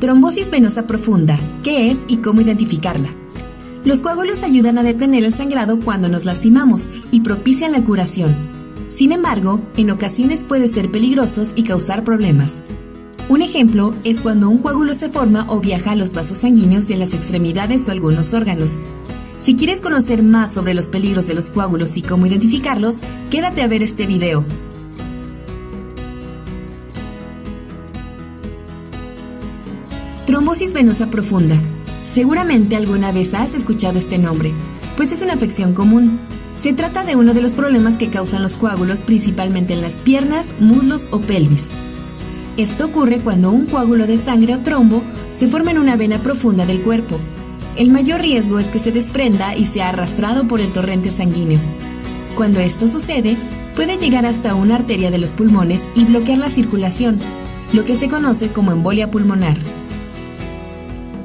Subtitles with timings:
[0.00, 1.40] Trombosis venosa profunda.
[1.62, 3.08] ¿Qué es y cómo identificarla?
[3.82, 8.36] Los coágulos ayudan a detener el sangrado cuando nos lastimamos y propician la curación.
[8.88, 12.60] Sin embargo, en ocasiones puede ser peligrosos y causar problemas.
[13.30, 16.98] Un ejemplo es cuando un coágulo se forma o viaja a los vasos sanguíneos de
[16.98, 18.82] las extremidades o algunos órganos.
[19.38, 22.98] Si quieres conocer más sobre los peligros de los coágulos y cómo identificarlos,
[23.30, 24.44] quédate a ver este video.
[30.26, 31.56] Trombosis venosa profunda.
[32.02, 34.52] Seguramente alguna vez has escuchado este nombre,
[34.96, 36.18] pues es una afección común.
[36.56, 40.52] Se trata de uno de los problemas que causan los coágulos principalmente en las piernas,
[40.58, 41.70] muslos o pelvis.
[42.56, 46.66] Esto ocurre cuando un coágulo de sangre o trombo se forma en una vena profunda
[46.66, 47.20] del cuerpo.
[47.76, 51.60] El mayor riesgo es que se desprenda y sea arrastrado por el torrente sanguíneo.
[52.34, 53.36] Cuando esto sucede,
[53.76, 57.20] puede llegar hasta una arteria de los pulmones y bloquear la circulación,
[57.72, 59.56] lo que se conoce como embolia pulmonar.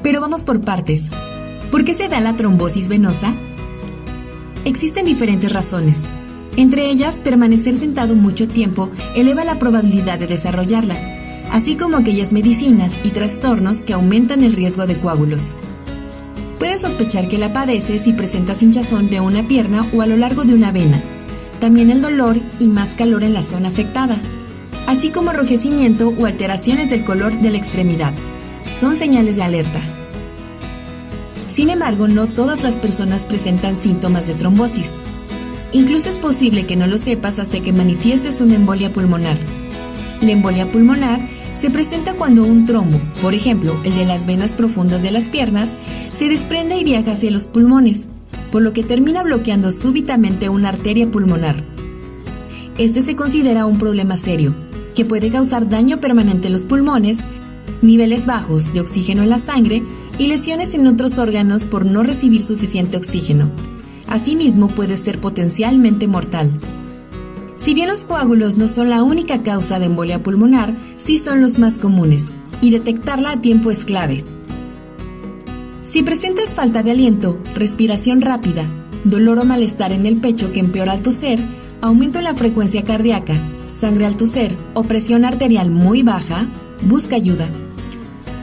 [0.03, 1.09] Pero vamos por partes.
[1.69, 3.35] ¿Por qué se da la trombosis venosa?
[4.65, 6.09] Existen diferentes razones.
[6.57, 12.99] Entre ellas, permanecer sentado mucho tiempo eleva la probabilidad de desarrollarla, así como aquellas medicinas
[13.03, 15.55] y trastornos que aumentan el riesgo de coágulos.
[16.59, 20.43] Puedes sospechar que la padeces si presentas hinchazón de una pierna o a lo largo
[20.43, 21.01] de una vena,
[21.59, 24.17] también el dolor y más calor en la zona afectada,
[24.87, 28.13] así como enrojecimiento o alteraciones del color de la extremidad.
[28.67, 29.81] Son señales de alerta.
[31.47, 34.91] Sin embargo, no todas las personas presentan síntomas de trombosis.
[35.73, 39.37] Incluso es posible que no lo sepas hasta que manifiestes una embolia pulmonar.
[40.21, 45.01] La embolia pulmonar se presenta cuando un trombo, por ejemplo el de las venas profundas
[45.01, 45.71] de las piernas,
[46.11, 48.07] se desprende y viaja hacia los pulmones,
[48.51, 51.63] por lo que termina bloqueando súbitamente una arteria pulmonar.
[52.77, 54.55] Este se considera un problema serio,
[54.95, 57.23] que puede causar daño permanente en los pulmones,
[57.81, 59.83] niveles bajos de oxígeno en la sangre
[60.17, 63.51] y lesiones en otros órganos por no recibir suficiente oxígeno.
[64.07, 66.51] Asimismo, puede ser potencialmente mortal.
[67.55, 71.59] Si bien los coágulos no son la única causa de embolia pulmonar, sí son los
[71.59, 74.23] más comunes, y detectarla a tiempo es clave.
[75.83, 78.65] Si presentas falta de aliento, respiración rápida,
[79.03, 81.39] dolor o malestar en el pecho que empeora al toser,
[81.81, 86.47] aumento en la frecuencia cardíaca, sangre al toser o presión arterial muy baja,
[86.83, 87.49] busca ayuda.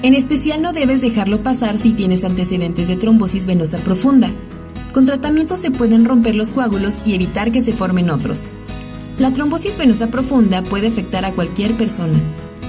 [0.02, 4.30] En especial no debes dejarlo pasar si tienes antecedentes de trombosis venosa profunda.
[4.92, 8.52] Con tratamiento se pueden romper los coágulos y evitar que se formen otros.
[9.18, 12.18] La trombosis venosa profunda puede afectar a cualquier persona,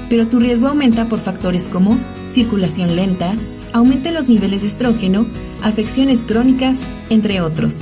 [0.10, 3.36] pero tu riesgo aumenta por factores como circulación lenta,
[3.74, 5.28] aumento en los niveles de estrógeno,
[5.62, 6.80] afecciones crónicas,
[7.12, 7.82] entre otros.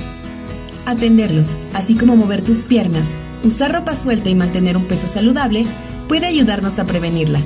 [0.84, 5.64] Atenderlos, así como mover tus piernas, usar ropa suelta y mantener un peso saludable,
[6.06, 7.40] puede ayudarnos a prevenirla.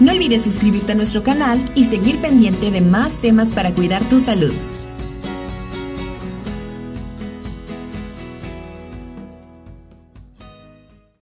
[0.00, 4.18] No olvides suscribirte a nuestro canal y seguir pendiente de más temas para cuidar tu
[4.18, 4.54] salud.